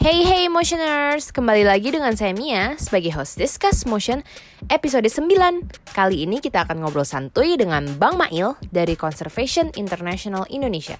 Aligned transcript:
Hey 0.00 0.24
hey 0.24 0.48
Motioners, 0.48 1.28
kembali 1.28 1.60
lagi 1.60 1.92
dengan 1.92 2.16
saya 2.16 2.32
Mia 2.32 2.72
sebagai 2.80 3.12
host 3.12 3.36
Discuss 3.36 3.84
Motion 3.84 4.24
episode 4.72 5.04
9. 5.04 5.28
Kali 5.92 6.24
ini 6.24 6.40
kita 6.40 6.64
akan 6.64 6.80
ngobrol 6.80 7.04
santuy 7.04 7.60
dengan 7.60 7.84
Bang 8.00 8.16
Mail 8.16 8.56
dari 8.72 8.96
Conservation 8.96 9.68
International 9.76 10.48
Indonesia. 10.48 10.96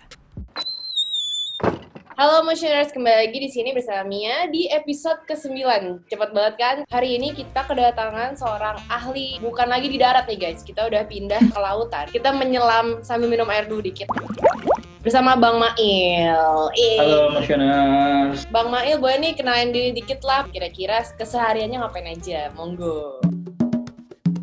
Halo 2.12 2.44
Motioners, 2.44 2.93
kembali 2.93 3.16
lagi 3.25 3.40
di 3.40 3.48
sini 3.48 3.72
bersama 3.72 4.04
Mia 4.04 4.52
di 4.52 4.68
episode 4.68 5.25
ke-9. 5.25 5.64
Cepat 6.12 6.36
banget 6.36 6.54
kan? 6.61 6.76
Hari 6.93 7.17
ini 7.17 7.32
kita 7.32 7.64
kedatangan 7.64 8.36
seorang 8.36 8.76
ahli, 8.93 9.40
bukan 9.40 9.72
lagi 9.72 9.89
di 9.89 9.96
darat 9.96 10.29
nih 10.29 10.36
guys. 10.36 10.61
Kita 10.61 10.85
udah 10.85 11.08
pindah 11.08 11.40
ke 11.40 11.57
lautan. 11.57 12.04
Kita 12.12 12.36
menyelam 12.36 13.00
sambil 13.00 13.32
minum 13.32 13.48
air 13.48 13.64
dulu 13.64 13.80
dikit 13.80 14.12
bersama 15.00 15.32
Bang 15.36 15.57
Mail. 15.57 16.68
Halo 17.00 17.32
Motioners. 17.32 18.45
Bang 18.53 18.68
Mail, 18.68 19.00
boleh 19.00 19.17
nih 19.21 19.32
kenalin 19.32 19.72
diri 19.72 19.91
dikit 19.96 20.21
lah. 20.25 20.45
Kira-kira 20.53 21.00
kesehariannya 21.17 21.81
ngapain 21.81 22.08
aja? 22.08 22.53
Monggo. 22.53 23.17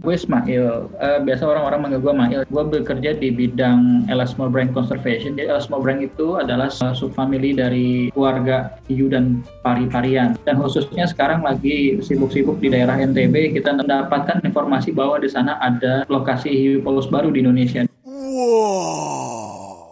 Gue 0.01 0.15
Ismail, 0.15 0.87
uh, 1.03 1.19
biasa 1.19 1.43
orang-orang 1.43 1.79
manggil 1.83 1.99
gue 1.99 2.13
Mail. 2.15 2.41
Gue 2.47 2.63
bekerja 2.63 3.11
di 3.19 3.27
bidang 3.27 4.07
Elasmobrine 4.07 4.71
Conservation. 4.71 5.35
Jadi 5.35 5.51
Elasmobrine 5.51 6.07
itu 6.07 6.39
adalah 6.39 6.71
subfamili 6.71 7.51
dari 7.51 8.07
keluarga 8.15 8.79
hiu 8.87 9.11
dan 9.11 9.43
pari-parian. 9.67 10.39
Dan 10.47 10.63
khususnya 10.63 11.11
sekarang 11.11 11.43
lagi 11.43 11.99
sibuk-sibuk 11.99 12.57
di 12.63 12.71
daerah 12.71 12.95
NTB, 12.95 13.59
kita 13.59 13.75
mendapatkan 13.75 14.39
informasi 14.47 14.95
bahwa 14.95 15.19
di 15.19 15.27
sana 15.27 15.59
ada 15.59 16.07
lokasi 16.07 16.49
hiu 16.55 16.79
paus 16.79 17.11
baru 17.11 17.27
di 17.29 17.43
Indonesia. 17.43 17.83
Wow 18.07 19.06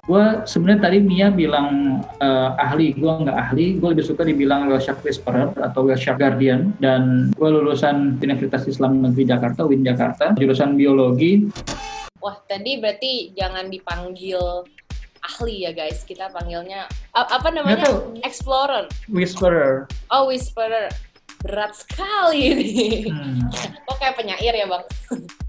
gue 0.05 0.25
sebenarnya 0.45 0.81
tadi 0.89 0.97
Mia 1.01 1.27
bilang 1.33 2.01
uh, 2.21 2.53
ahli. 2.61 2.93
Gue 2.93 3.09
nggak 3.09 3.37
ahli. 3.37 3.81
Gue 3.81 3.97
lebih 3.97 4.05
suka 4.05 4.21
dibilang 4.21 4.69
whale 4.69 4.81
shark 4.81 5.01
whisperer 5.01 5.49
atau 5.57 5.85
whale 5.85 5.97
shark 5.97 6.21
guardian. 6.21 6.73
Dan 6.77 7.33
gue 7.33 7.49
lulusan 7.49 8.21
Universitas 8.21 8.69
Islam 8.69 9.01
Negeri 9.01 9.25
Jakarta 9.25 9.65
UIN 9.65 9.81
Jakarta 9.81 10.37
jurusan 10.37 10.77
biologi. 10.77 11.49
Wah 12.21 12.37
tadi 12.45 12.77
berarti 12.77 13.33
jangan 13.33 13.69
dipanggil 13.69 14.41
ahli 15.25 15.65
ya 15.65 15.71
guys. 15.73 16.05
Kita 16.05 16.29
panggilnya 16.29 16.85
apa 17.13 17.49
namanya? 17.49 17.89
Explorer. 18.21 18.85
Whisperer. 19.09 19.89
Oh 20.13 20.29
whisperer. 20.29 20.93
Berat 21.45 21.77
sekali 21.77 22.41
ini. 22.53 22.73
Hmm. 23.09 23.45
kok 23.85 23.97
kayak 24.01 24.17
penyair 24.17 24.53
ya 24.53 24.65
bang 24.65 24.83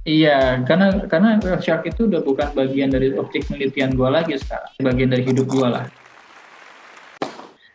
Iya, 0.07 0.63
karena 0.63 1.03
karena 1.11 1.35
shark 1.59 1.91
itu 1.91 2.07
udah 2.07 2.23
bukan 2.23 2.55
bagian 2.55 2.95
dari 2.95 3.11
objek 3.19 3.51
penelitian 3.51 3.91
gue 3.91 4.07
lagi 4.07 4.39
sekarang, 4.39 4.71
bagian 4.79 5.11
dari 5.11 5.27
hidup 5.27 5.51
gue 5.51 5.67
lah. 5.67 5.91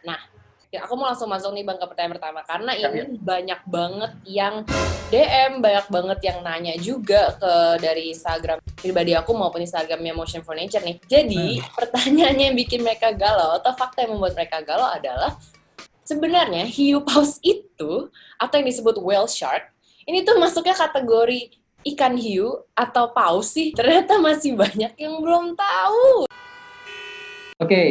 Nah, 0.08 0.16
ya 0.72 0.88
aku 0.88 0.96
mau 0.96 1.12
langsung 1.12 1.28
masuk 1.28 1.52
nih 1.52 1.68
bang 1.68 1.76
ke 1.76 1.86
pertanyaan 1.92 2.16
pertama 2.16 2.40
karena 2.48 2.72
ya, 2.72 2.88
ini 2.88 3.04
ya. 3.04 3.06
banyak 3.20 3.62
banget 3.68 4.12
yang 4.24 4.56
DM, 5.12 5.60
banyak 5.60 5.86
banget 5.92 6.20
yang 6.24 6.38
nanya 6.40 6.74
juga 6.80 7.36
ke 7.36 7.54
dari 7.84 8.16
Instagram 8.16 8.64
pribadi 8.80 9.12
aku 9.12 9.36
maupun 9.36 9.68
Instagramnya 9.68 10.16
Motion 10.16 10.40
for 10.40 10.56
Nature 10.56 10.88
nih. 10.88 11.04
Jadi 11.12 11.60
hmm. 11.60 11.76
pertanyaannya 11.76 12.46
yang 12.48 12.56
bikin 12.56 12.80
mereka 12.80 13.12
galau 13.12 13.60
atau 13.60 13.76
fakta 13.76 14.08
yang 14.08 14.16
membuat 14.16 14.40
mereka 14.40 14.64
galau 14.64 14.88
adalah 14.88 15.36
sebenarnya 16.08 16.64
hiu 16.64 17.04
paus 17.04 17.44
itu 17.44 18.08
atau 18.40 18.56
yang 18.56 18.68
disebut 18.72 19.04
whale 19.04 19.28
shark 19.28 19.68
ini 20.10 20.26
tuh 20.26 20.36
masuknya 20.42 20.74
kategori 20.74 21.61
ikan 21.84 22.14
hiu 22.18 22.66
atau 22.78 23.10
paus 23.14 23.54
sih? 23.54 23.74
Ternyata 23.74 24.22
masih 24.22 24.54
banyak 24.54 24.94
yang 24.98 25.22
belum 25.22 25.58
tahu. 25.58 26.30
Oke, 27.62 27.78
okay, 27.78 27.90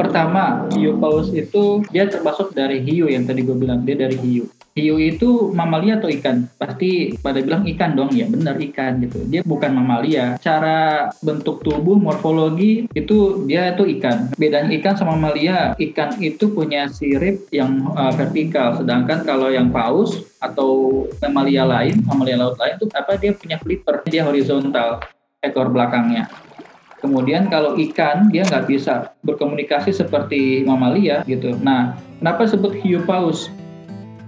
pertama 0.00 0.64
hiu 0.72 0.96
paus 0.96 1.28
itu 1.36 1.84
dia 1.92 2.08
termasuk 2.08 2.56
dari 2.56 2.80
hiu 2.80 3.04
yang 3.04 3.28
tadi 3.28 3.44
gue 3.44 3.52
bilang 3.52 3.84
dia 3.84 3.92
dari 3.92 4.16
hiu 4.16 4.48
hiu 4.80 4.96
itu 4.96 5.52
mamalia 5.52 6.00
atau 6.00 6.08
ikan? 6.08 6.48
Pasti 6.56 7.12
pada 7.20 7.42
bilang 7.44 7.66
ikan 7.68 7.92
dong, 7.92 8.16
ya 8.16 8.24
benar 8.30 8.56
ikan 8.56 9.02
gitu. 9.04 9.20
Dia 9.28 9.44
bukan 9.44 9.76
mamalia. 9.76 10.40
Cara 10.40 11.10
bentuk 11.20 11.60
tubuh, 11.60 12.00
morfologi 12.00 12.88
itu 12.96 13.44
dia 13.44 13.76
itu 13.76 13.84
ikan. 14.00 14.32
Bedanya 14.40 14.72
ikan 14.80 14.94
sama 14.96 15.18
mamalia, 15.18 15.76
ikan 15.76 16.16
itu 16.22 16.48
punya 16.54 16.88
sirip 16.88 17.50
yang 17.52 17.92
uh, 17.92 18.14
vertikal, 18.14 18.78
sedangkan 18.78 19.26
kalau 19.26 19.52
yang 19.52 19.68
paus 19.68 20.22
atau 20.40 21.04
mamalia 21.20 21.68
lain, 21.68 22.00
mamalia 22.08 22.40
laut 22.40 22.56
lain 22.56 22.80
itu 22.80 22.86
apa 22.96 23.20
dia 23.20 23.36
punya 23.36 23.60
flipper, 23.60 24.00
dia 24.08 24.24
horizontal 24.24 25.04
ekor 25.40 25.72
belakangnya. 25.72 26.28
Kemudian 27.00 27.48
kalau 27.48 27.80
ikan 27.80 28.28
dia 28.28 28.44
nggak 28.44 28.68
bisa 28.68 29.16
berkomunikasi 29.24 29.90
seperti 29.90 30.62
mamalia 30.68 31.24
gitu. 31.24 31.56
Nah, 31.64 31.96
kenapa 32.20 32.44
sebut 32.44 32.76
hiu 32.84 33.00
paus? 33.08 33.48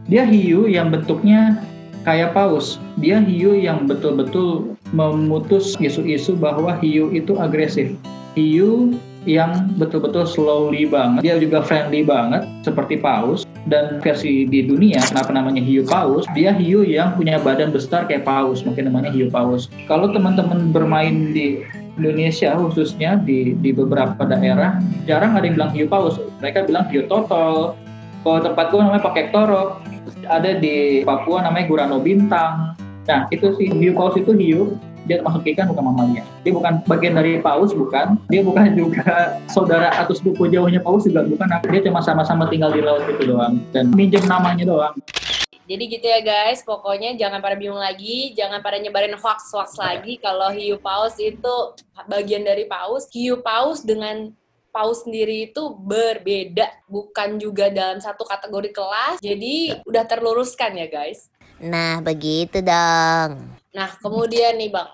Dia 0.08 0.24
hiu 0.24 0.64
yang 0.64 0.88
bentuknya 0.88 1.60
kayak 2.08 2.32
paus. 2.32 2.80
Dia 2.98 3.20
hiu 3.20 3.52
yang 3.52 3.84
betul-betul 3.84 4.74
memutus 4.96 5.76
isu-isu 5.78 6.32
bahwa 6.34 6.80
hiu 6.80 7.12
itu 7.12 7.36
agresif. 7.36 7.92
Hiu 8.32 8.96
yang 9.28 9.70
betul-betul 9.78 10.26
slowly 10.26 10.88
banget. 10.88 11.22
Dia 11.22 11.36
juga 11.38 11.62
friendly 11.62 12.02
banget 12.02 12.42
seperti 12.66 12.98
paus. 12.98 13.46
Dan 13.62 14.02
versi 14.02 14.42
di 14.42 14.66
dunia, 14.66 14.98
kenapa 15.06 15.30
namanya 15.30 15.62
hiu 15.62 15.86
paus? 15.86 16.26
Dia 16.34 16.50
hiu 16.50 16.82
yang 16.82 17.14
punya 17.14 17.38
badan 17.38 17.70
besar 17.70 18.10
kayak 18.10 18.26
paus, 18.26 18.66
mungkin 18.66 18.90
namanya 18.90 19.14
hiu 19.14 19.30
paus. 19.30 19.70
Kalau 19.86 20.10
teman-teman 20.10 20.74
bermain 20.74 21.30
di 21.30 21.62
Indonesia 22.00 22.56
khususnya 22.56 23.20
di 23.20 23.52
di 23.60 23.70
beberapa 23.72 24.24
daerah 24.24 24.80
jarang 25.04 25.36
ada 25.36 25.44
yang 25.44 25.56
bilang 25.60 25.72
hiu 25.76 25.86
paus 25.88 26.16
mereka 26.40 26.64
bilang 26.64 26.88
hiu 26.88 27.04
totol 27.04 27.76
kalau 28.22 28.38
tempat 28.38 28.70
gue 28.70 28.78
namanya 28.78 29.02
pakai 29.02 29.34
toro 29.34 29.82
ada 30.30 30.54
di 30.54 31.02
Papua 31.02 31.42
namanya 31.42 31.66
Gurano 31.66 31.98
Bintang. 31.98 32.78
Nah, 33.02 33.26
itu 33.34 33.50
sih 33.58 33.66
hiu 33.70 33.92
paus 33.98 34.14
itu 34.14 34.30
hiu 34.34 34.78
dia 35.02 35.18
masuk 35.18 35.42
ikan 35.42 35.66
bukan 35.66 35.82
mamalia. 35.90 36.22
Dia 36.46 36.54
bukan 36.54 36.78
bagian 36.86 37.18
dari 37.18 37.42
paus 37.42 37.74
bukan. 37.74 38.14
Dia 38.30 38.46
bukan 38.46 38.78
juga 38.78 39.34
saudara 39.54 39.90
atau 39.90 40.14
sepupu 40.14 40.46
jauhnya 40.46 40.78
paus 40.78 41.02
juga 41.02 41.26
bukan. 41.26 41.50
Dia 41.66 41.80
cuma 41.82 41.98
sama-sama 41.98 42.46
tinggal 42.46 42.70
di 42.70 42.80
laut 42.82 43.02
itu 43.10 43.26
doang 43.26 43.58
dan 43.74 43.90
minjem 43.90 44.22
namanya 44.30 44.62
doang. 44.62 44.94
Jadi 45.72 45.88
gitu 45.88 46.04
ya 46.04 46.20
guys, 46.20 46.60
pokoknya 46.60 47.16
jangan 47.16 47.40
pada 47.40 47.56
bingung 47.56 47.80
lagi, 47.80 48.36
jangan 48.36 48.60
pada 48.60 48.76
nyebarin 48.76 49.16
hoax-hoax 49.16 49.80
lagi 49.80 50.20
kalau 50.20 50.52
hiu 50.52 50.76
paus 50.76 51.16
itu 51.16 51.72
bagian 52.04 52.44
dari 52.44 52.68
paus. 52.68 53.08
Hiu 53.08 53.40
paus 53.40 53.80
dengan 53.80 54.36
paus 54.68 55.00
sendiri 55.08 55.48
itu 55.48 55.72
berbeda, 55.72 56.68
bukan 56.92 57.40
juga 57.40 57.72
dalam 57.72 58.04
satu 58.04 58.20
kategori 58.28 58.68
kelas. 58.68 59.16
Jadi 59.24 59.72
udah 59.88 60.04
terluruskan 60.04 60.76
ya 60.76 60.92
guys. 60.92 61.32
Nah 61.56 62.04
begitu 62.04 62.60
dong. 62.60 63.56
Nah 63.72 63.90
kemudian 63.96 64.60
nih 64.60 64.68
bang, 64.68 64.92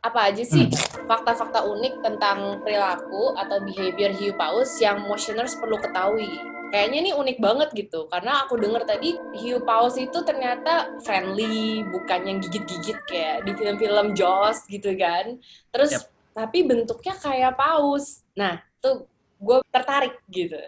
apa 0.00 0.32
aja 0.32 0.48
sih 0.48 0.64
fakta-fakta 1.04 1.60
unik 1.60 2.00
tentang 2.00 2.64
perilaku 2.64 3.36
atau 3.36 3.60
behavior 3.68 4.16
hiu 4.16 4.32
paus 4.32 4.80
yang 4.80 5.04
motioners 5.04 5.52
perlu 5.60 5.76
ketahui? 5.76 6.55
Kayaknya 6.66 6.98
ini 6.98 7.10
unik 7.14 7.38
banget 7.38 7.68
gitu, 7.72 8.10
karena 8.10 8.42
aku 8.42 8.58
denger 8.58 8.82
tadi 8.84 9.14
hiu 9.38 9.62
paus 9.62 9.94
itu 9.96 10.18
ternyata 10.26 10.98
friendly, 11.06 11.86
bukan 11.88 12.20
yang 12.26 12.38
gigit-gigit 12.42 12.98
kayak 13.06 13.46
di 13.46 13.52
film-film 13.54 14.12
Jaws 14.18 14.66
gitu 14.66 14.92
kan. 14.98 15.38
Terus 15.70 15.90
yep. 15.94 16.02
tapi 16.34 16.66
bentuknya 16.66 17.14
kayak 17.16 17.54
paus. 17.54 18.26
Nah, 18.34 18.58
tuh 18.82 19.06
gue 19.38 19.58
tertarik 19.70 20.18
gitu. 20.28 20.58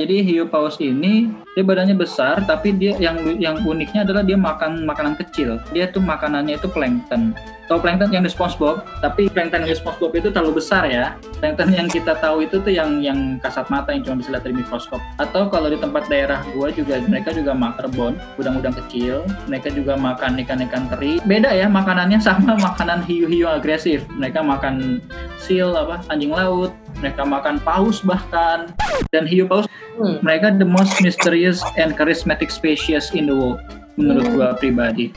Jadi 0.00 0.24
hiu 0.24 0.48
paus 0.48 0.80
ini 0.80 1.28
dia 1.52 1.60
badannya 1.60 1.92
besar 1.92 2.40
tapi 2.48 2.72
dia 2.72 2.96
yang 2.96 3.20
yang 3.36 3.60
uniknya 3.68 4.00
adalah 4.00 4.24
dia 4.24 4.32
makan 4.32 4.88
makanan 4.88 5.12
kecil. 5.20 5.60
Dia 5.76 5.92
tuh 5.92 6.00
makanannya 6.00 6.56
itu 6.56 6.72
plankton. 6.72 7.36
Tahu 7.68 7.78
plankton 7.84 8.10
yang 8.10 8.24
di 8.24 8.32
SpongeBob, 8.32 8.82
tapi 8.98 9.28
plankton 9.30 9.62
yang 9.62 9.70
di 9.70 9.78
SpongeBob 9.78 10.16
itu 10.16 10.32
terlalu 10.32 10.58
besar 10.58 10.88
ya. 10.88 11.20
Plankton 11.38 11.70
yang 11.76 11.86
kita 11.86 12.16
tahu 12.16 12.48
itu 12.48 12.64
tuh 12.64 12.72
yang 12.72 13.04
yang 13.04 13.36
kasat 13.44 13.68
mata 13.68 13.92
yang 13.92 14.02
cuma 14.02 14.24
bisa 14.24 14.32
lihat 14.32 14.42
dari 14.48 14.56
mikroskop. 14.56 14.98
Atau 15.20 15.52
kalau 15.52 15.68
di 15.68 15.76
tempat 15.76 16.08
daerah 16.08 16.42
gua 16.56 16.72
juga 16.72 16.96
mereka 17.04 17.36
juga 17.36 17.52
makan 17.52 17.78
rebon, 17.86 18.12
udang-udang 18.40 18.74
kecil. 18.80 19.22
Mereka 19.52 19.76
juga 19.76 20.00
makan 20.00 20.40
ikan-ikan 20.40 20.88
teri. 20.90 21.20
Beda 21.28 21.52
ya 21.52 21.68
makanannya 21.68 22.18
sama 22.18 22.56
makanan 22.72 23.04
hiu-hiu 23.04 23.46
agresif. 23.46 24.08
Mereka 24.16 24.40
makan 24.40 25.04
seal 25.36 25.76
apa 25.76 26.02
anjing 26.08 26.32
laut, 26.32 26.72
mereka 27.00 27.24
makan 27.24 27.56
paus 27.64 28.04
bahkan 28.04 28.70
dan 29.10 29.24
hiu 29.24 29.48
paus 29.48 29.66
hmm. 29.96 30.20
mereka 30.22 30.52
the 30.54 30.66
most 30.66 30.94
mysterious 31.00 31.64
and 31.80 31.96
charismatic 31.96 32.52
species 32.52 33.10
in 33.16 33.26
the 33.26 33.34
world 33.34 33.60
menurut 33.96 34.24
hmm. 34.24 34.34
gua 34.36 34.48
pribadi 34.56 35.10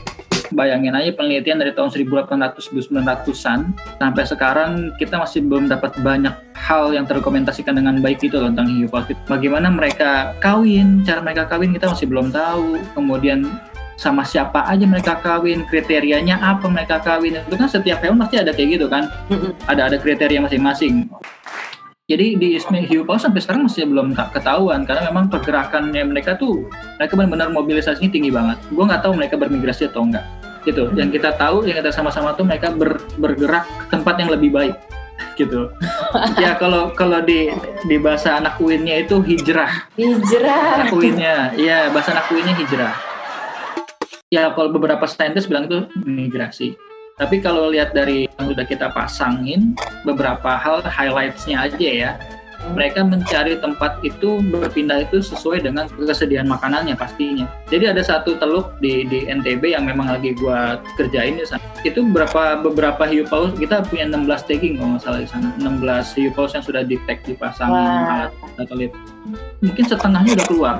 bayangin 0.52 0.92
aja 0.92 1.10
penelitian 1.16 1.56
dari 1.60 1.72
tahun 1.72 1.90
1800-1900an 1.92 3.74
sampai 3.96 4.24
sekarang 4.24 4.70
kita 5.00 5.16
masih 5.16 5.40
belum 5.44 5.72
dapat 5.72 5.96
banyak 6.04 6.34
hal 6.54 6.92
yang 6.92 7.08
terdokumentasikan 7.08 7.74
dengan 7.74 7.98
baik 8.04 8.22
itu 8.22 8.36
tentang 8.36 8.68
hiu 8.68 8.88
paus 8.88 9.08
bagaimana 9.26 9.72
mereka 9.72 10.36
kawin 10.40 11.02
cara 11.02 11.24
mereka 11.24 11.48
kawin 11.48 11.72
kita 11.72 11.90
masih 11.90 12.06
belum 12.06 12.28
tahu 12.30 12.80
kemudian 12.92 13.46
sama 13.94 14.26
siapa 14.26 14.66
aja 14.66 14.82
mereka 14.86 15.22
kawin, 15.22 15.62
kriterianya 15.70 16.38
apa 16.42 16.66
mereka 16.66 16.98
kawin. 16.98 17.38
Itu 17.46 17.54
kan 17.54 17.70
setiap 17.70 18.02
hewan 18.02 18.18
pasti 18.18 18.42
ada 18.42 18.50
kayak 18.50 18.78
gitu 18.78 18.86
kan. 18.90 19.06
Ada 19.70 19.94
ada 19.94 19.96
kriteria 20.02 20.42
masing-masing. 20.42 21.06
Jadi 22.04 22.36
di 22.36 22.60
hiu 22.60 23.00
paus 23.08 23.24
sampai 23.24 23.40
sekarang 23.40 23.64
masih 23.64 23.88
belum 23.88 24.12
tak 24.12 24.36
ketahuan 24.36 24.84
karena 24.84 25.08
memang 25.08 25.32
pergerakannya 25.32 26.04
mereka 26.04 26.36
tuh 26.36 26.68
mereka 27.00 27.16
benar-benar 27.16 27.48
mobilisasinya 27.48 28.12
tinggi 28.12 28.28
banget. 28.28 28.60
Gue 28.68 28.84
nggak 28.84 29.08
tahu 29.08 29.16
mereka 29.16 29.40
bermigrasi 29.40 29.88
atau 29.88 30.04
enggak. 30.04 30.20
Gitu. 30.68 30.92
Yang 31.00 31.16
kita 31.16 31.32
tahu, 31.40 31.64
yang 31.64 31.80
kita 31.80 31.88
sama-sama 31.96 32.36
tuh 32.36 32.44
mereka 32.44 32.76
ber, 32.76 33.00
bergerak 33.16 33.64
ke 33.64 33.96
tempat 33.96 34.20
yang 34.20 34.28
lebih 34.28 34.52
baik. 34.52 34.76
Gitu. 35.40 35.72
ya 36.44 36.60
kalau 36.60 36.92
kalau 36.92 37.24
di 37.24 37.48
di 37.88 37.96
bahasa 37.96 38.36
anak 38.36 38.60
uinnya 38.60 39.00
itu 39.00 39.24
hijrah. 39.24 39.88
Hijrah. 39.96 40.84
Anak 40.84 40.92
uinnya, 40.92 41.56
ya 41.56 41.88
bahasa 41.88 42.12
anak 42.20 42.28
uinnya 42.28 42.52
hijrah. 42.52 42.92
Ya 44.28 44.52
kalau 44.52 44.68
beberapa 44.76 45.08
saintis 45.08 45.48
bilang 45.48 45.72
itu 45.72 45.88
migrasi. 46.04 46.76
Tapi 47.14 47.38
kalau 47.38 47.70
lihat 47.70 47.94
dari 47.94 48.26
yang 48.26 48.50
sudah 48.50 48.66
kita 48.66 48.90
pasangin 48.90 49.78
beberapa 50.02 50.58
hal 50.58 50.82
highlightsnya 50.82 51.70
aja 51.70 51.90
ya. 51.90 52.12
Mereka 52.64 53.04
mencari 53.04 53.60
tempat 53.60 54.00
itu 54.00 54.40
berpindah 54.48 55.04
itu 55.04 55.20
sesuai 55.20 55.68
dengan 55.68 55.84
kesediaan 56.00 56.48
makanannya 56.48 56.96
pastinya. 56.96 57.44
Jadi 57.68 57.92
ada 57.92 58.00
satu 58.00 58.40
teluk 58.40 58.72
di 58.80 59.04
di 59.04 59.28
NTB 59.28 59.76
yang 59.76 59.84
memang 59.84 60.08
lagi 60.08 60.32
gua 60.32 60.80
kerjain 60.96 61.36
di 61.36 61.44
sana. 61.44 61.60
Itu 61.84 62.00
beberapa 62.08 62.56
beberapa 62.64 63.04
hiu 63.04 63.28
paus 63.28 63.52
kita 63.60 63.84
punya 63.84 64.08
16 64.08 64.48
tagging 64.48 64.80
kalau 64.80 64.96
nggak 64.96 65.04
salah 65.04 65.20
di 65.20 65.28
sana. 65.28 65.48
16 65.60 66.16
hiu 66.16 66.30
paus 66.32 66.56
yang 66.56 66.64
sudah 66.64 66.82
di 66.88 66.96
tag 67.04 67.20
dipasang 67.28 67.68
alat 67.68 68.32
satelit. 68.56 68.90
Mungkin 69.60 69.84
setengahnya 69.84 70.32
udah 70.40 70.46
keluar. 70.48 70.76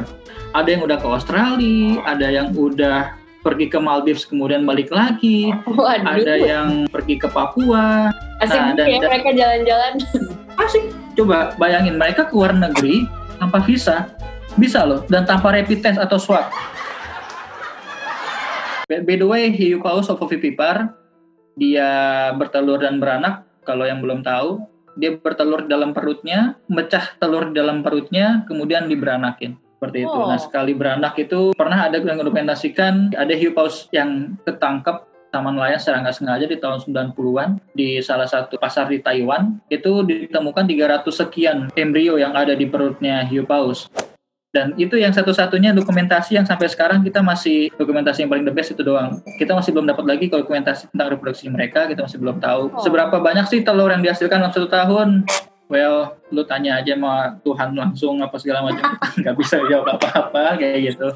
Ada 0.56 0.68
yang 0.72 0.82
udah 0.88 0.96
ke 0.96 1.06
Australia, 1.06 2.00
ada 2.08 2.26
yang 2.32 2.48
udah 2.56 3.12
pergi 3.44 3.68
ke 3.68 3.76
Maldives 3.76 4.24
kemudian 4.24 4.64
balik 4.64 4.88
lagi, 4.88 5.52
Waduh. 5.68 6.16
ada 6.16 6.34
yang 6.34 6.88
pergi 6.88 7.20
ke 7.20 7.28
Papua. 7.28 8.08
Asik 8.40 8.56
Nah, 8.56 8.72
dan- 8.72 8.88
ya 8.88 8.98
dan- 8.98 9.10
mereka 9.12 9.30
jalan-jalan. 9.36 9.92
Asik. 10.56 10.84
Coba 11.14 11.52
bayangin 11.54 12.00
mereka 12.00 12.26
ke 12.26 12.32
luar 12.32 12.56
negeri 12.56 13.04
tanpa 13.36 13.60
visa. 13.60 14.08
Bisa 14.56 14.82
loh 14.82 15.04
dan 15.06 15.28
tanpa 15.28 15.52
rapid 15.52 15.84
test 15.84 16.00
atau 16.00 16.16
swab. 16.16 16.48
By 18.86 19.00
by 19.00 19.16
the 19.16 19.26
way, 19.26 19.44
hiu 19.50 19.78
paus 19.78 20.08
ovovivipar 20.08 20.92
dia 21.54 21.88
bertelur 22.34 22.80
dan 22.80 22.98
beranak. 22.98 23.44
Kalau 23.64 23.84
yang 23.84 24.04
belum 24.04 24.20
tahu, 24.20 24.60
dia 24.94 25.16
bertelur 25.16 25.64
dalam 25.64 25.96
perutnya, 25.96 26.60
mecah 26.68 27.16
telur 27.16 27.50
dalam 27.50 27.80
perutnya, 27.80 28.44
kemudian 28.44 28.86
diberanakin 28.86 29.56
seperti 29.76 30.06
itu. 30.06 30.16
Oh. 30.16 30.30
Nah 30.30 30.40
sekali 30.40 30.72
beranak 30.72 31.18
itu 31.18 31.52
pernah 31.52 31.90
ada 31.90 31.98
yang 32.00 32.18
mendokumentasikan 32.18 33.12
ada 33.18 33.34
hiu 33.34 33.52
paus 33.52 33.90
yang 33.90 34.38
ketangkep 34.46 35.04
sama 35.34 35.50
nelayan 35.50 35.82
secara 35.82 35.98
nggak 36.06 36.14
sengaja 36.14 36.46
di 36.46 36.58
tahun 36.62 36.78
90-an 36.86 37.58
di 37.74 37.98
salah 37.98 38.30
satu 38.30 38.54
pasar 38.54 38.86
di 38.86 39.02
Taiwan 39.02 39.58
itu 39.66 40.06
ditemukan 40.06 40.62
300 40.62 41.10
sekian 41.10 41.58
embrio 41.74 42.14
yang 42.14 42.38
ada 42.38 42.54
di 42.54 42.70
perutnya 42.70 43.26
hiu 43.26 43.42
paus. 43.42 43.90
Dan 44.54 44.70
itu 44.78 44.94
yang 44.94 45.10
satu-satunya 45.10 45.74
dokumentasi 45.74 46.38
yang 46.38 46.46
sampai 46.46 46.70
sekarang 46.70 47.02
kita 47.02 47.18
masih 47.18 47.74
dokumentasi 47.74 48.22
yang 48.22 48.30
paling 48.30 48.46
the 48.46 48.54
best 48.54 48.70
itu 48.70 48.86
doang. 48.86 49.18
Kita 49.34 49.50
masih 49.50 49.74
belum 49.74 49.90
dapat 49.90 50.06
lagi 50.06 50.30
kalau 50.30 50.46
dokumentasi 50.46 50.94
tentang 50.94 51.10
reproduksi 51.10 51.50
mereka, 51.50 51.90
kita 51.90 52.06
masih 52.06 52.22
belum 52.22 52.38
tahu. 52.38 52.70
Oh. 52.70 52.78
Seberapa 52.78 53.18
banyak 53.18 53.50
sih 53.50 53.66
telur 53.66 53.90
yang 53.90 54.06
dihasilkan 54.06 54.38
dalam 54.38 54.54
satu 54.54 54.70
tahun? 54.70 55.26
Well, 55.72 56.20
lu 56.28 56.44
tanya 56.44 56.76
aja 56.76 56.92
sama 56.92 57.40
Tuhan 57.40 57.72
langsung 57.72 58.20
apa 58.20 58.36
segala 58.36 58.68
macam. 58.68 58.84
Nggak 59.20 59.36
bisa 59.40 59.56
jawab 59.64 59.96
apa-apa 59.96 60.60
kayak 60.60 60.92
gitu. 60.92 61.08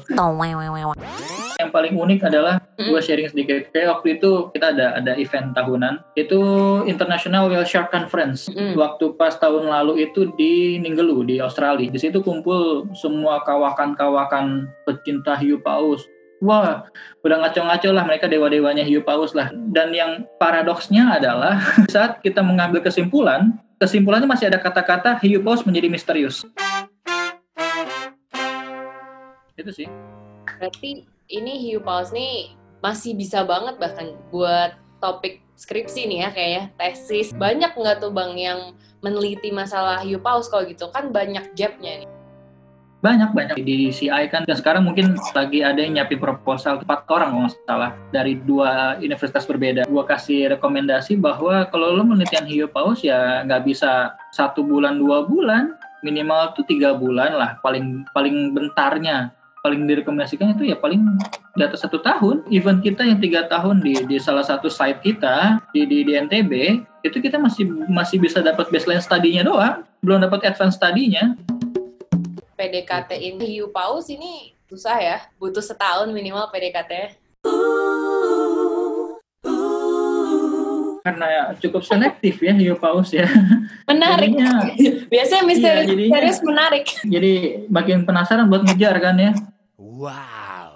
Yang 1.61 1.71
paling 1.75 1.93
unik 1.93 2.19
adalah 2.25 2.55
gue 2.79 3.01
sharing 3.03 3.29
sedikit. 3.29 3.69
Kayak 3.69 3.99
waktu 3.99 4.17
itu 4.17 4.49
kita 4.55 4.73
ada 4.73 4.97
ada 4.97 5.13
event 5.21 5.53
tahunan. 5.53 6.01
Itu 6.17 6.41
International 6.89 7.45
Whale 7.45 7.67
Shark 7.67 7.93
Conference. 7.93 8.49
Mm. 8.49 8.73
Waktu 8.73 9.13
pas 9.21 9.37
tahun 9.37 9.69
lalu 9.69 10.09
itu 10.09 10.33
di 10.33 10.81
Ninggelu 10.81 11.29
di 11.29 11.35
Australia. 11.37 11.85
Di 11.85 11.99
situ 12.01 12.25
kumpul 12.25 12.89
semua 12.97 13.45
kawakan-kawakan 13.45 14.65
pecinta 14.87 15.37
hiu 15.37 15.61
paus. 15.61 16.09
Wah, 16.39 16.87
udah 17.19 17.37
ngaco-ngaco 17.43 17.91
lah 17.91 18.07
mereka 18.07 18.31
dewa-dewanya 18.31 18.87
hiu 18.87 19.03
paus 19.03 19.35
lah. 19.35 19.51
Dan 19.75 19.91
yang 19.91 20.23
paradoksnya 20.39 21.19
adalah 21.19 21.59
saat 21.93 22.23
kita 22.23 22.39
mengambil 22.39 22.79
kesimpulan, 22.79 23.59
kesimpulannya 23.79 24.27
masih 24.27 24.51
ada 24.51 24.59
kata-kata 24.59 25.15
hiu 25.23 25.39
paus 25.39 25.63
menjadi 25.63 25.87
misterius. 25.87 26.43
Itu 29.55 29.71
sih. 29.71 29.87
Berarti 30.59 31.07
ini 31.31 31.53
hiu 31.63 31.79
paus 31.79 32.11
nih 32.11 32.53
masih 32.83 33.15
bisa 33.15 33.47
banget 33.47 33.79
bahkan 33.79 34.19
buat 34.31 34.75
topik 34.99 35.39
skripsi 35.55 36.11
nih 36.11 36.19
ya 36.27 36.29
kayak 36.35 36.51
ya, 36.51 36.63
tesis. 36.75 37.31
Banyak 37.31 37.71
nggak 37.75 38.03
tuh 38.03 38.11
Bang 38.11 38.35
yang 38.35 38.75
meneliti 38.99 39.47
masalah 39.55 40.03
hiu 40.03 40.19
paus 40.19 40.51
kalau 40.51 40.67
gitu 40.67 40.91
kan 40.91 41.15
banyak 41.15 41.55
gapnya 41.55 42.03
nih. 42.03 42.09
Banyak 42.99 43.31
banyak. 43.31 43.55
Di 43.63 43.91
CI 43.95 44.27
kan 44.27 44.43
dan 44.43 44.55
sekarang 44.59 44.83
mungkin 44.83 45.15
lagi 45.31 45.63
ada 45.63 45.79
yang 45.79 45.99
nyiapin 45.99 46.19
proposal 46.19 46.83
empat 46.83 47.07
orang 47.07 47.31
kalau 47.31 47.43
nggak 47.47 47.55
salah 47.63 47.91
dari 48.11 48.33
dua 48.35 48.99
universitas 48.99 49.47
berbeda. 49.47 49.87
Gua 49.87 50.03
kasih 50.03 50.55
rekomendasi 50.55 51.15
bahwa 51.15 51.67
kalau 51.71 51.95
lo 51.95 52.03
penelitian 52.03 52.45
hiu 52.47 52.67
paus 52.67 53.03
ya 53.03 53.43
nggak 53.47 53.63
bisa 53.63 54.15
satu 54.35 54.63
bulan 54.63 54.99
dua 54.99 55.23
bulan. 55.23 55.75
Minimal 55.99 56.55
tuh 56.55 56.63
tiga 56.63 56.95
bulan 56.95 57.35
lah 57.35 57.59
paling 57.63 58.07
paling 58.11 58.55
bentarnya. 58.55 59.35
Paling 59.59 59.91
direkomendasikan 59.91 60.55
itu 60.55 60.71
ya 60.71 60.79
paling 60.79 61.03
di 61.51 61.63
atas 61.67 61.83
satu 61.83 61.99
tahun. 61.99 62.47
Event 62.47 62.79
kita 62.79 63.03
yang 63.03 63.19
tiga 63.19 63.43
tahun 63.51 63.83
di 63.83 64.07
di 64.07 64.15
salah 64.15 64.43
satu 64.43 64.71
site 64.71 65.03
kita 65.03 65.59
di 65.75 65.83
di, 65.83 66.07
di 66.07 66.15
NTB 66.15 66.79
itu 67.03 67.19
kita 67.19 67.35
masih 67.35 67.67
masih 67.91 68.23
bisa 68.23 68.39
dapat 68.39 68.71
baseline 68.71 69.03
studinya 69.03 69.43
doang. 69.43 69.83
Belum 69.99 70.23
dapat 70.23 70.47
advance 70.47 70.79
studinya 70.79 71.35
PDKT 72.59 73.15
ini 73.15 73.55
hiu 73.55 73.71
paus 73.71 74.11
ini 74.11 74.51
susah 74.67 74.99
ya, 74.99 75.17
butuh 75.39 75.63
setahun 75.63 76.11
minimal 76.11 76.51
PDKT. 76.51 77.15
karena 80.99 81.25
ya 81.25 81.43
cukup 81.57 81.81
selektif 81.81 82.43
ya 82.43 82.51
hiu 82.51 82.75
paus 82.75 83.15
ya. 83.15 83.23
Menarik. 83.87 84.35
Jadinya- 84.35 84.67
Biasanya 85.07 85.43
misteri 85.47 85.79
Iya, 85.79 85.87
jadinya- 85.87 86.11
misterius 86.11 86.39
menarik. 86.43 86.85
jadi 87.01 87.31
makin 87.71 88.03
penasaran 88.03 88.45
buat 88.45 88.67
ngejar 88.67 88.99
kan 88.99 89.15
ya. 89.15 89.31
Wow. 89.79 90.75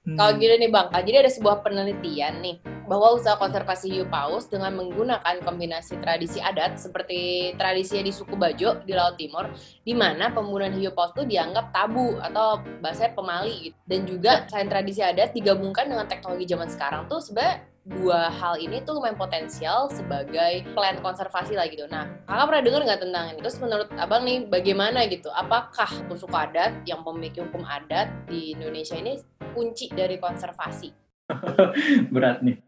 Hmm. 0.00 0.16
Kalau 0.16 0.32
gini 0.40 0.56
nih 0.58 0.70
Bang, 0.72 0.88
jadi 0.90 1.22
ada 1.22 1.30
sebuah 1.30 1.60
penelitian 1.60 2.40
nih 2.40 2.56
bahwa 2.90 3.14
usaha 3.14 3.38
konservasi 3.38 3.86
hiu 3.86 4.06
paus 4.10 4.50
dengan 4.50 4.74
menggunakan 4.74 5.46
kombinasi 5.46 6.02
tradisi 6.02 6.42
adat 6.42 6.74
seperti 6.74 7.54
tradisinya 7.54 8.02
di 8.02 8.10
suku 8.10 8.34
Bajo 8.34 8.82
di 8.82 8.90
Laut 8.98 9.14
Timur, 9.14 9.46
di 9.86 9.94
mana 9.94 10.34
pembunuhan 10.34 10.74
hiu 10.74 10.90
paus 10.90 11.14
itu 11.14 11.22
dianggap 11.22 11.70
tabu 11.70 12.18
atau 12.18 12.58
bahasanya 12.82 13.14
pemali 13.14 13.70
gitu. 13.70 13.78
Dan 13.86 14.00
juga 14.10 14.32
selain 14.50 14.66
tradisi 14.66 15.06
adat 15.06 15.30
digabungkan 15.30 15.86
dengan 15.86 16.10
teknologi 16.10 16.50
zaman 16.50 16.66
sekarang 16.66 17.06
tuh 17.06 17.22
sebenarnya 17.22 17.62
dua 17.86 18.28
hal 18.28 18.58
ini 18.58 18.82
tuh 18.82 18.98
lumayan 18.98 19.16
potensial 19.16 19.86
sebagai 19.88 20.66
plan 20.74 20.98
konservasi 20.98 21.54
lah 21.54 21.70
gitu. 21.70 21.86
Nah, 21.86 22.10
kakak 22.26 22.46
pernah 22.50 22.62
dengar 22.66 22.80
nggak 22.90 23.02
tentang 23.06 23.24
ini? 23.30 23.38
Terus 23.38 23.58
menurut 23.62 23.88
abang 23.96 24.22
nih 24.26 24.50
bagaimana 24.50 25.06
gitu? 25.06 25.30
Apakah 25.30 25.88
suku 26.10 26.34
adat 26.34 26.74
yang 26.90 27.06
memiliki 27.06 27.38
hukum 27.38 27.62
adat 27.62 28.10
di 28.26 28.58
Indonesia 28.58 28.98
ini 28.98 29.14
kunci 29.54 29.88
dari 29.94 30.18
konservasi? 30.18 31.09
berat 32.14 32.42
nih. 32.42 32.58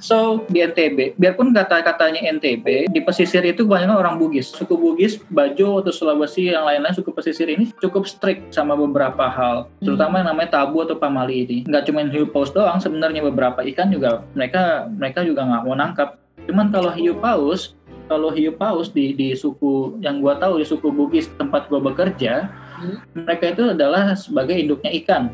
So 0.00 0.48
di 0.48 0.64
NTB, 0.64 1.20
biarpun 1.20 1.52
kata-katanya 1.52 2.24
NTB, 2.32 2.88
di 2.88 3.00
pesisir 3.04 3.44
itu 3.44 3.68
banyak 3.68 3.92
orang 3.92 4.16
Bugis. 4.16 4.48
Suku 4.48 4.72
Bugis, 4.72 5.20
Bajo 5.28 5.84
atau 5.84 5.92
Sulawesi 5.92 6.48
yang 6.48 6.64
lain-lain 6.64 6.96
suku 6.96 7.12
pesisir 7.12 7.52
ini 7.52 7.68
cukup 7.84 8.08
strict 8.08 8.48
sama 8.48 8.72
beberapa 8.80 9.28
hal, 9.28 9.68
terutama 9.84 10.24
yang 10.24 10.32
namanya 10.32 10.64
tabu 10.64 10.80
atau 10.80 10.96
pamali 10.96 11.44
ini. 11.44 11.58
Nggak 11.68 11.92
cuma 11.92 12.00
hiu 12.08 12.24
paus 12.24 12.48
doang, 12.48 12.80
sebenarnya 12.80 13.20
beberapa 13.28 13.60
ikan 13.60 13.92
juga 13.92 14.24
mereka 14.32 14.88
mereka 14.88 15.20
juga 15.20 15.44
nggak 15.44 15.62
mau 15.68 15.76
nangkap. 15.76 16.16
Cuman 16.48 16.72
kalau 16.72 16.90
hiu 16.96 17.12
paus, 17.20 17.76
kalau 18.08 18.32
hiu 18.32 18.56
paus 18.56 18.88
di 18.88 19.12
di 19.12 19.36
suku 19.36 20.00
yang 20.00 20.24
gua 20.24 20.40
tahu 20.40 20.64
di 20.64 20.66
suku 20.66 20.88
Bugis 20.88 21.28
tempat 21.36 21.68
gua 21.68 21.76
bekerja, 21.76 22.48
Hmm. 22.80 22.96
mereka 23.12 23.52
itu 23.52 23.76
adalah 23.76 24.16
sebagai 24.16 24.56
induknya 24.56 24.88
ikan, 25.04 25.28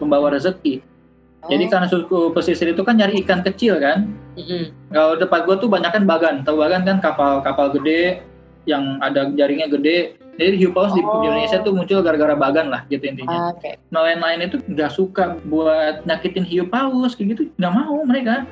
pembawa 0.00 0.32
rezeki. 0.32 0.80
Jadi 1.46 1.64
Oh. 1.64 1.70
karena 1.70 1.86
suku 1.86 2.18
pesisir 2.34 2.74
itu 2.74 2.82
kan 2.82 2.98
nyari 2.98 3.22
ikan 3.22 3.46
kecil 3.46 3.78
kan. 3.78 4.10
Mm-mm. 4.34 4.74
Kalau 4.90 5.14
tempat 5.14 5.46
gue 5.46 5.56
tuh 5.62 5.70
banyak 5.70 5.90
kan 5.94 6.02
bagan. 6.02 6.34
Tahu 6.42 6.58
bagan 6.58 6.82
kan 6.82 6.98
kapal-kapal 6.98 7.70
gede 7.78 8.26
yang 8.66 8.98
ada 8.98 9.30
jaringnya 9.30 9.70
gede. 9.70 10.18
Jadi 10.38 10.54
hiu 10.54 10.70
paus 10.70 10.94
di, 10.94 11.02
di 11.02 11.06
Oh. 11.06 11.22
Indonesia 11.22 11.58
tuh 11.62 11.74
muncul 11.74 12.02
gara-gara 12.02 12.34
bagan 12.34 12.70
lah 12.70 12.82
gitu 12.90 13.06
intinya. 13.06 13.30
Ah, 13.30 13.50
Oke. 13.54 13.78
Nelayan-nelayan 13.90 14.50
itu 14.50 14.56
nggak 14.66 14.90
suka 14.90 15.38
buat 15.46 16.02
nyakitin 16.06 16.42
hiu 16.42 16.66
paus 16.66 17.14
kayak 17.14 17.38
gitu. 17.38 17.42
Nggak 17.54 17.72
mau 17.74 18.02
mereka. 18.02 18.46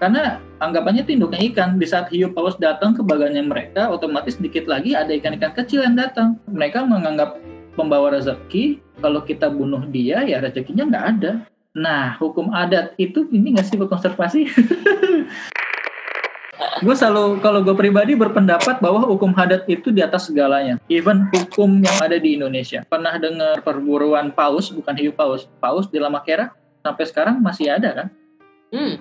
Karena 0.00 0.40
anggapannya 0.64 1.04
itu 1.04 1.12
induknya 1.12 1.40
ikan. 1.52 1.76
Di 1.76 1.84
saat 1.84 2.08
hiu 2.08 2.32
paus 2.32 2.56
datang 2.56 2.96
ke 2.96 3.04
bagannya 3.04 3.44
mereka, 3.44 3.92
otomatis 3.92 4.40
sedikit 4.40 4.64
lagi 4.64 4.96
ada 4.96 5.12
ikan-ikan 5.12 5.52
kecil 5.52 5.84
yang 5.84 5.92
datang. 5.92 6.40
Mereka 6.48 6.88
menganggap 6.88 7.36
pembawa 7.76 8.16
rezeki, 8.16 8.80
kalau 9.00 9.20
kita 9.24 9.48
bunuh 9.52 9.84
dia 9.88 10.24
ya 10.24 10.40
rezekinya 10.40 10.88
nggak 10.88 11.04
ada. 11.16 11.32
Nah, 11.70 12.18
hukum 12.18 12.50
adat 12.50 12.98
itu 12.98 13.30
ini 13.30 13.54
nggak 13.54 13.62
sih 13.62 13.78
buat 13.78 13.86
konservasi? 13.86 14.42
gue 16.84 16.94
selalu 16.96 17.38
kalau 17.44 17.62
gue 17.62 17.76
pribadi 17.78 18.18
berpendapat 18.18 18.82
bahwa 18.82 19.06
hukum 19.06 19.30
adat 19.38 19.62
itu 19.70 19.94
di 19.94 20.02
atas 20.02 20.26
segalanya. 20.26 20.82
Even 20.90 21.30
hukum 21.30 21.78
yang 21.78 21.94
ada 22.02 22.18
di 22.18 22.34
Indonesia. 22.34 22.82
Pernah 22.90 23.22
dengar 23.22 23.62
perburuan 23.62 24.34
paus, 24.34 24.74
bukan 24.74 24.98
hiu 24.98 25.14
paus, 25.14 25.46
paus 25.62 25.86
di 25.86 26.02
Lamakera 26.02 26.50
sampai 26.82 27.04
sekarang 27.06 27.38
masih 27.38 27.70
ada 27.70 27.90
kan? 27.94 28.08
Hmm, 28.74 28.98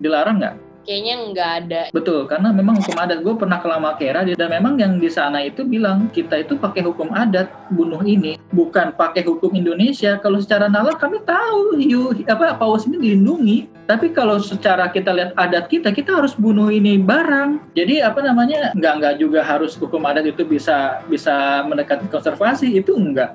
Dilarang 0.00 0.40
nggak? 0.40 0.69
Kayaknya 0.84 1.14
nggak 1.32 1.50
ada. 1.64 1.82
Betul, 1.92 2.26
karena 2.26 2.50
memang 2.50 2.80
hukum 2.80 2.96
adat 2.96 3.20
gue 3.20 3.34
pernah 3.36 3.58
ke 3.60 3.66
Lamakera 3.68 4.20
dan 4.24 4.48
memang 4.50 4.74
yang 4.80 4.96
di 4.98 5.10
sana 5.12 5.44
itu 5.44 5.64
bilang 5.64 6.08
kita 6.10 6.40
itu 6.40 6.56
pakai 6.56 6.84
hukum 6.84 7.12
adat 7.12 7.50
bunuh 7.70 8.00
ini, 8.04 8.40
bukan 8.50 8.92
pakai 8.96 9.24
hukum 9.24 9.52
Indonesia. 9.54 10.16
Kalau 10.18 10.40
secara 10.40 10.66
nalar 10.66 10.96
kami 10.96 11.20
tahu 11.22 11.78
hiu 11.78 12.12
apa 12.26 12.56
paus 12.56 12.88
ini 12.88 12.98
dilindungi, 12.98 13.70
tapi 13.86 14.14
kalau 14.14 14.38
secara 14.38 14.86
kita 14.90 15.10
lihat 15.10 15.30
adat 15.34 15.66
kita, 15.66 15.90
kita 15.90 16.14
harus 16.14 16.34
bunuh 16.34 16.70
ini 16.70 16.98
barang. 17.00 17.74
Jadi 17.74 18.02
apa 18.02 18.22
namanya 18.22 18.74
nggak 18.76 18.94
nggak 19.02 19.14
juga 19.18 19.40
harus 19.42 19.74
hukum 19.74 20.02
adat 20.06 20.26
itu 20.26 20.46
bisa 20.46 21.02
bisa 21.10 21.66
mendekati 21.66 22.06
konservasi 22.06 22.70
itu 22.78 22.94
enggak. 22.94 23.34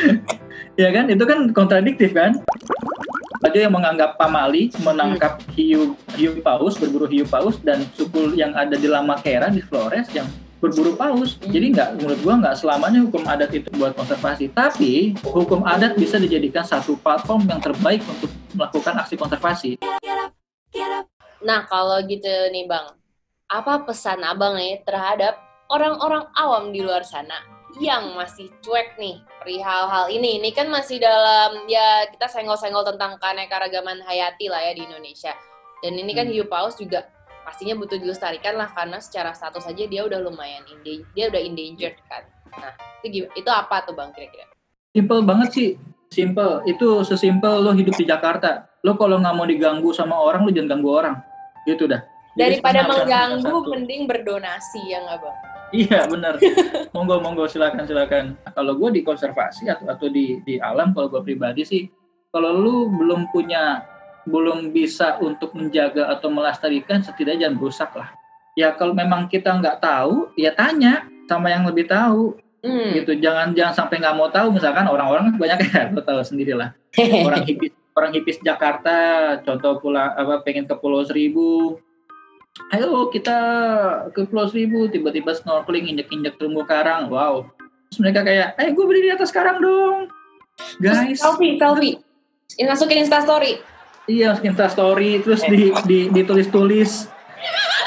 ya 0.80 0.88
kan, 0.92 1.08
itu 1.08 1.24
kan 1.24 1.48
kontradiktif 1.52 2.12
kan? 2.12 2.36
Ada 3.40 3.56
yang 3.56 3.72
menganggap 3.72 4.20
pamali 4.20 4.68
menangkap 4.84 5.40
hiu 5.56 5.96
hiu 6.12 6.30
paus, 6.44 6.76
berburu 6.76 7.08
hiu 7.08 7.24
paus 7.24 7.56
dan 7.64 7.88
suku 7.96 8.36
yang 8.36 8.52
ada 8.52 8.76
di 8.76 8.84
Lamakera 8.84 9.48
di 9.48 9.64
Flores 9.64 10.12
yang 10.12 10.28
berburu 10.60 10.92
paus. 10.92 11.40
Jadi 11.40 11.72
nggak 11.72 11.96
menurut 11.96 12.20
gua 12.20 12.34
nggak 12.36 12.56
selamanya 12.60 13.00
hukum 13.00 13.24
adat 13.24 13.48
itu 13.56 13.72
buat 13.80 13.96
konservasi, 13.96 14.52
tapi 14.52 15.16
hukum 15.24 15.64
adat 15.64 15.96
bisa 15.96 16.20
dijadikan 16.20 16.60
satu 16.60 17.00
platform 17.00 17.48
yang 17.48 17.64
terbaik 17.64 18.04
untuk 18.04 18.28
melakukan 18.52 19.00
aksi 19.00 19.16
konservasi. 19.16 19.70
Nah, 21.40 21.64
kalau 21.64 21.96
gitu 22.04 22.28
nih 22.52 22.68
Bang, 22.68 22.92
apa 23.48 23.88
pesan 23.88 24.20
Abang 24.20 24.60
nih 24.60 24.84
terhadap 24.84 25.40
orang-orang 25.72 26.28
awam 26.36 26.76
di 26.76 26.84
luar 26.84 27.08
sana 27.08 27.40
yang 27.80 28.12
masih 28.12 28.52
cuek 28.60 29.00
nih 29.00 29.24
perihal 29.40 29.88
hal 29.88 30.06
ini? 30.12 30.36
Ini 30.38 30.52
kan 30.52 30.68
masih 30.68 31.00
dalam 31.00 31.64
ya 31.66 32.04
kita 32.06 32.28
senggol-senggol 32.28 32.84
tentang 32.84 33.16
keanekaragaman 33.16 34.04
hayati 34.04 34.46
lah 34.46 34.60
ya 34.60 34.72
di 34.76 34.84
Indonesia. 34.84 35.32
Dan 35.80 35.96
ini 35.96 36.12
kan 36.12 36.28
Hmm. 36.28 36.34
hiu 36.36 36.44
paus 36.44 36.76
juga 36.76 37.08
pastinya 37.40 37.72
butuh 37.74 37.96
dilestarikan 37.96 38.54
lah 38.54 38.68
karena 38.70 39.00
secara 39.00 39.32
status 39.32 39.64
aja 39.64 39.84
dia 39.88 40.04
udah 40.04 40.20
lumayan 40.20 40.60
inde- 40.68 41.08
dia 41.16 41.32
udah 41.32 41.40
endangered 41.40 41.96
kan. 42.06 42.28
Nah, 42.52 42.72
itu 43.00 43.06
gimana? 43.10 43.32
Itu 43.32 43.50
apa 43.50 43.76
tuh 43.82 43.96
Bang 43.96 44.12
kira-kira? 44.12 44.44
Simple 44.92 45.24
banget 45.24 45.48
sih, 45.50 45.68
simple. 46.12 46.60
Itu 46.66 47.00
sesimpel 47.02 47.64
lo 47.64 47.72
hidup 47.72 47.96
di 47.96 48.04
Jakarta. 48.04 48.68
Lo 48.84 48.94
kalau 48.94 49.16
nggak 49.18 49.34
mau 49.34 49.48
diganggu 49.48 49.90
sama 49.90 50.20
orang, 50.20 50.44
lo 50.44 50.52
jangan 50.52 50.76
ganggu 50.76 50.90
orang. 50.92 51.14
Gitu 51.64 51.88
dah. 51.88 52.04
Jadi 52.36 52.60
Daripada 52.60 52.86
mengganggu, 52.86 53.56
mending 53.66 54.02
berdonasi 54.06 54.80
ya 54.86 55.00
nggak 55.00 55.18
Bang? 55.18 55.36
Iya 55.70 56.06
benar. 56.10 56.36
monggo 56.90 57.22
monggo 57.22 57.46
silakan 57.46 57.86
silakan. 57.86 58.34
Kalau 58.54 58.74
gue 58.74 58.90
di 58.98 59.00
konservasi 59.06 59.70
atau 59.70 59.86
atau 59.86 60.06
di 60.10 60.42
di 60.42 60.58
alam 60.58 60.90
kalau 60.90 61.06
gue 61.06 61.22
pribadi 61.22 61.62
sih, 61.62 61.86
kalau 62.34 62.50
lu 62.54 62.90
belum 62.90 63.30
punya 63.30 63.86
belum 64.26 64.74
bisa 64.74 65.16
untuk 65.22 65.56
menjaga 65.56 66.10
atau 66.12 66.28
melestarikan 66.28 67.00
setidaknya 67.00 67.48
jangan 67.48 67.56
rusak 67.58 67.90
lah. 67.96 68.10
Ya 68.58 68.74
kalau 68.74 68.92
memang 68.92 69.30
kita 69.30 69.54
nggak 69.56 69.78
tahu, 69.80 70.34
ya 70.34 70.52
tanya 70.52 71.06
sama 71.30 71.50
yang 71.54 71.64
lebih 71.66 71.86
tahu 71.86 72.34
Hmm. 72.60 72.92
gitu. 72.92 73.16
Jangan 73.16 73.56
jangan 73.56 73.72
sampai 73.72 74.04
nggak 74.04 74.16
mau 74.20 74.28
tahu. 74.28 74.52
Misalkan 74.52 74.84
orang-orang 74.84 75.32
kan 75.32 75.36
banyak 75.40 75.58
ya, 75.64 75.88
lo 75.96 76.04
tahu 76.04 76.20
sendiri 76.20 76.52
lah. 76.52 76.76
Orang 77.24 77.48
hipis 77.48 77.72
orang 77.96 78.12
hipis 78.12 78.36
Jakarta, 78.44 78.96
contoh 79.44 79.80
pula 79.80 80.12
apa 80.12 80.44
pengen 80.44 80.68
ke 80.68 80.74
Pulau 80.76 81.00
Seribu, 81.00 81.80
ayo 82.74 83.08
kita 83.10 83.38
ke 84.14 84.26
Pulau 84.26 84.46
Seribu 84.50 84.90
tiba-tiba 84.90 85.34
snorkeling 85.34 85.90
injek-injek 85.94 86.38
terumbu 86.38 86.66
karang 86.66 87.10
wow 87.10 87.46
terus 87.90 87.98
mereka 88.02 88.20
kayak 88.26 88.48
eh 88.58 88.70
gue 88.70 88.84
berdiri 88.84 89.10
di 89.10 89.14
atas 89.14 89.30
karang 89.30 89.58
dong 89.58 90.10
guys 90.78 91.18
selfie, 91.18 91.56
selfie. 91.56 91.96
Ini 92.58 92.66
masukin 92.66 93.06
Insta 93.06 93.22
story. 93.22 93.62
iya 94.10 94.34
Insta 94.42 94.66
story 94.66 95.22
terus 95.22 95.40
di, 95.46 95.70
di 95.86 95.98
ditulis-tulis 96.10 97.06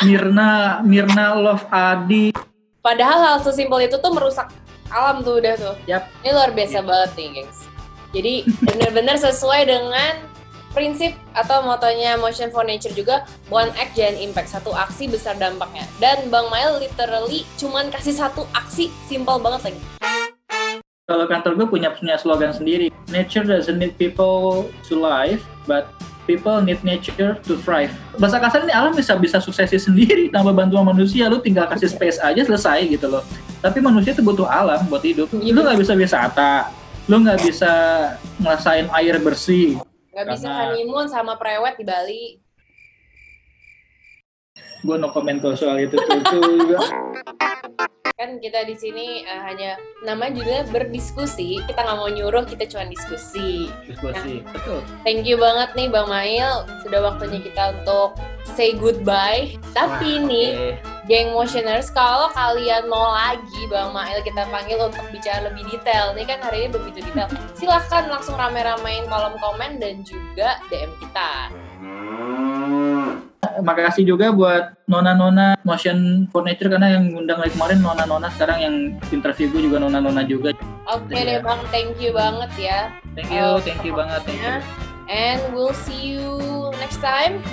Mirna 0.08 0.82
Mirna 0.82 1.36
Love 1.36 1.67
Adi 1.70 2.34
Padahal 2.84 3.20
hal 3.24 3.38
sesimpel 3.39 3.88
itu 3.88 3.96
tuh 3.96 4.12
merusak 4.12 4.51
alam 4.91 5.24
tuh 5.24 5.39
udah 5.39 5.55
tuh. 5.55 5.75
Yap. 5.88 6.03
Ini 6.20 6.36
luar 6.36 6.51
biasa 6.51 6.84
banget 6.84 7.12
nih, 7.15 7.27
gengs. 7.39 7.60
Jadi 8.12 8.34
benar-benar 8.67 9.15
sesuai 9.24 9.62
dengan 9.72 10.13
prinsip 10.74 11.15
atau 11.38 11.62
motonya 11.63 12.18
Motion 12.18 12.50
for 12.50 12.65
Nature 12.65 12.92
juga 12.92 13.24
one 13.48 13.70
act 13.80 13.96
giant 13.96 14.18
impact 14.20 14.51
satu 14.51 14.74
aksi 14.74 15.08
besar 15.08 15.38
dampaknya. 15.38 15.86
Dan 16.01 16.27
Bang 16.34 16.50
Mail 16.50 16.82
literally 16.82 17.48
cuman 17.62 17.94
kasih 17.94 18.18
satu 18.18 18.44
aksi 18.51 18.89
simple 19.08 19.39
banget 19.39 19.72
lagi. 19.72 19.82
Kalau 21.08 21.25
kantor 21.30 21.51
gue 21.56 21.68
punya 21.70 21.89
punya 21.94 22.18
slogan 22.18 22.51
sendiri 22.51 22.89
nature 23.12 23.46
doesn't 23.46 23.77
need 23.77 23.94
people 24.01 24.65
to 24.88 24.98
live 24.98 25.44
but 25.70 25.94
people 26.25 26.58
need 26.60 26.82
nature 26.82 27.38
to 27.46 27.53
thrive. 27.62 27.94
Bahasa 28.18 28.42
kasar 28.42 28.65
ini 28.65 28.74
alam 28.74 28.98
bisa 28.98 29.13
bisa 29.20 29.38
suksesi 29.38 29.77
sendiri 29.77 30.34
tanpa 30.34 30.56
bantuan 30.56 30.88
manusia. 30.88 31.30
Lu 31.30 31.44
tinggal 31.44 31.70
kasih 31.70 31.92
space 31.92 32.18
aja 32.24 32.42
selesai 32.44 32.89
gitu 32.89 33.12
loh. 33.12 33.22
Tapi 33.62 33.84
manusia 33.84 34.15
itu 34.15 34.24
butuh 34.24 34.48
alam 34.48 34.84
buat 34.89 35.03
hidup. 35.03 35.30
Iya, 35.36 35.51
lu 35.53 35.62
nggak 35.62 35.80
bisa 35.80 35.94
wisata 35.94 36.84
lu 37.12 37.20
nggak 37.20 37.39
bisa 37.44 37.72
ngerasain 38.39 38.88
air 38.96 39.20
bersih 39.20 39.75
nggak 40.13 40.25
bisa 40.29 40.48
honeymoon 40.48 41.10
sama 41.10 41.41
prewed 41.41 41.75
di 41.82 41.86
Bali. 41.86 42.24
Gue 44.86 45.00
no 45.01 45.10
kalau 45.10 45.55
soal 45.58 45.82
itu 45.82 45.96
tuh, 45.98 46.20
itu 46.22 46.38
juga. 46.60 46.77
Kan 48.13 48.38
kita 48.38 48.67
di 48.70 48.75
sini 48.77 49.25
eh, 49.25 49.41
hanya 49.41 49.79
namanya 50.05 50.38
judulnya 50.38 50.63
berdiskusi. 50.70 51.63
Kita 51.65 51.82
nggak 51.82 51.98
mau 51.98 52.12
nyuruh 52.13 52.46
kita 52.46 52.70
cuma 52.70 52.86
diskusi. 52.86 53.74
Diskusi. 53.89 54.46
Betul. 54.53 54.86
Thank 55.01 55.25
you 55.25 55.41
banget 55.41 55.74
nih 55.74 55.88
Bang 55.89 56.12
Mail, 56.12 56.67
sudah 56.86 57.00
waktunya 57.10 57.41
kita 57.41 57.74
untuk 57.82 58.13
say 58.53 58.77
goodbye. 58.77 59.58
Tapi 59.74 60.22
Wah, 60.22 60.27
nih. 60.29 60.50
Geng 61.03 61.36
motioners, 61.36 61.91
kalau 61.91 62.31
kalian 62.31 62.88
mau 62.88 63.12
lagi 63.12 63.67
Bang 63.67 63.91
Mail 63.91 64.24
kita 64.24 64.48
panggil 64.48 64.79
untuk 64.79 65.03
bicara 65.12 65.51
lebih 65.51 65.67
detail, 65.67 66.15
nih 66.15 66.24
kan 66.24 66.39
hari 66.39 66.63
ini 66.63 66.69
begitu 66.72 67.03
detail, 67.03 67.27
silahkan 67.53 68.07
langsung 68.07 68.39
rame-ramein 68.39 69.03
kolom 69.07 69.36
komen 69.38 69.83
dan 69.83 70.03
juga 70.03 70.63
DM 70.72 70.91
kita. 71.00 71.51
makasih 73.53 74.07
juga 74.07 74.33
buat 74.33 74.74
nona-nona 74.88 75.53
motion 75.62 76.25
for 76.31 76.41
nature 76.41 76.72
karena 76.72 76.98
yang 76.98 77.12
ngundang 77.12 77.38
lagi 77.38 77.53
kemarin 77.53 77.79
nona-nona 77.79 78.31
sekarang 78.33 78.57
yang 78.60 78.75
interview 79.13 79.45
gue 79.51 79.69
juga 79.69 79.77
nona-nona 79.77 80.25
juga 80.25 80.57
Oke 80.89 81.13
Iya. 81.13 81.38
deh 81.38 81.39
Bang, 81.45 81.62
thank 81.69 81.93
you 82.01 82.15
banget 82.15 82.50
ya. 82.57 82.79
thank 83.13 83.29
you 83.29 83.43
Oh, 83.43 83.62
thank 83.62 83.83
you 83.86 83.93
banget 83.93 84.25
thank 84.25 84.41
you 84.41 84.57
And 85.12 85.53
we'll 85.53 85.75
see 85.75 86.15
you 86.15 86.33
next 86.79 87.03
time. 87.03 87.43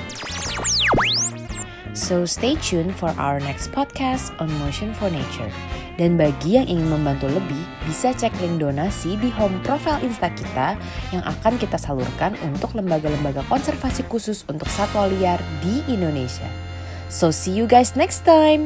So 2.00 2.24
stay 2.24 2.56
tuned 2.56 2.96
for 2.96 3.12
our 3.20 3.36
next 3.44 3.76
podcast 3.76 4.32
on 4.40 4.48
Motion 4.56 4.96
for 4.96 5.12
Nature. 5.12 5.52
Dan 6.00 6.16
bagi 6.16 6.56
yang 6.56 6.64
ingin 6.64 6.88
membantu 6.88 7.28
lebih, 7.28 7.60
bisa 7.84 8.16
cek 8.16 8.32
link 8.40 8.56
donasi 8.56 9.20
di 9.20 9.28
home 9.28 9.60
profile 9.60 10.00
Insta 10.00 10.32
kita 10.32 10.80
yang 11.12 11.20
akan 11.28 11.60
kita 11.60 11.76
salurkan 11.76 12.40
untuk 12.40 12.72
lembaga-lembaga 12.72 13.44
konservasi 13.52 14.08
khusus 14.08 14.48
untuk 14.48 14.72
satwa 14.72 15.12
liar 15.12 15.44
di 15.60 15.84
Indonesia. 15.92 16.48
So 17.12 17.28
see 17.28 17.52
you 17.52 17.68
guys 17.68 17.92
next 17.92 18.24
time. 18.24 18.64